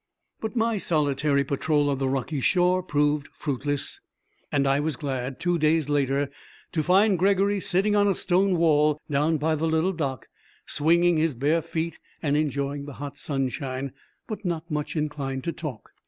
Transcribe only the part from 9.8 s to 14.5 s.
dock, swinging his bare feet and enjoying the hot sunshine, but